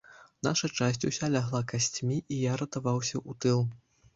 [0.45, 3.65] Наша часць уся лягла касцьмi, i я ратаваўся ў тыл.